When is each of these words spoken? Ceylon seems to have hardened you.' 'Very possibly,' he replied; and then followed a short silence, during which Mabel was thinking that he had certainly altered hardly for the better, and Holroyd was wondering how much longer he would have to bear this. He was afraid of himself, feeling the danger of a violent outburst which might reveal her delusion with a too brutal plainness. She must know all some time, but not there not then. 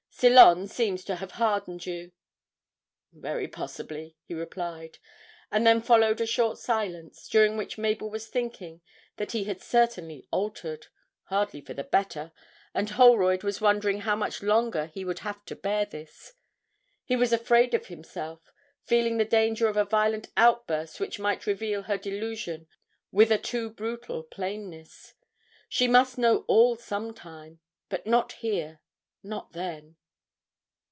Ceylon 0.21 0.67
seems 0.67 1.03
to 1.05 1.15
have 1.15 1.31
hardened 1.31 1.87
you.' 1.87 2.11
'Very 3.11 3.47
possibly,' 3.47 4.15
he 4.23 4.35
replied; 4.35 4.99
and 5.51 5.65
then 5.65 5.81
followed 5.81 6.21
a 6.21 6.27
short 6.27 6.59
silence, 6.59 7.27
during 7.27 7.57
which 7.57 7.79
Mabel 7.79 8.07
was 8.07 8.27
thinking 8.27 8.81
that 9.17 9.31
he 9.31 9.45
had 9.45 9.63
certainly 9.63 10.27
altered 10.29 10.85
hardly 11.23 11.59
for 11.59 11.73
the 11.73 11.83
better, 11.83 12.31
and 12.71 12.87
Holroyd 12.91 13.41
was 13.41 13.61
wondering 13.61 14.01
how 14.01 14.15
much 14.15 14.43
longer 14.43 14.91
he 14.93 15.03
would 15.03 15.19
have 15.25 15.43
to 15.45 15.55
bear 15.55 15.85
this. 15.87 16.33
He 17.03 17.15
was 17.15 17.33
afraid 17.33 17.73
of 17.73 17.87
himself, 17.87 18.53
feeling 18.85 19.17
the 19.17 19.25
danger 19.25 19.67
of 19.67 19.77
a 19.77 19.83
violent 19.85 20.27
outburst 20.37 20.99
which 20.99 21.17
might 21.17 21.47
reveal 21.47 21.81
her 21.83 21.97
delusion 21.97 22.67
with 23.11 23.31
a 23.31 23.39
too 23.39 23.71
brutal 23.71 24.21
plainness. 24.21 25.15
She 25.67 25.87
must 25.87 26.19
know 26.19 26.45
all 26.47 26.75
some 26.75 27.11
time, 27.11 27.59
but 27.89 28.05
not 28.05 28.35
there 28.43 28.81
not 29.23 29.53
then. 29.53 29.95